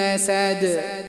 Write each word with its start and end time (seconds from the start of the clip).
من 0.00 0.14
مسد 0.14 0.80